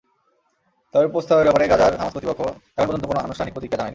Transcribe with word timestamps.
তবে 0.93 1.07
প্রস্তাবের 1.07 1.45
ব্যাপারে 1.47 1.65
গাজার 1.67 1.91
হামাস 1.99 2.13
কর্তৃপক্ষ 2.13 2.41
এখন 2.77 2.87
পর্যন্ত 2.87 3.05
কোনো 3.05 3.19
আনুষ্ঠানিক 3.19 3.53
প্রতিক্রিয়া 3.53 3.79
জানায়নি। 3.79 3.89